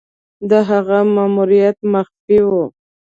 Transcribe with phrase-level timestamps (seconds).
[0.49, 2.63] د هغه ماموریت مخفي وو.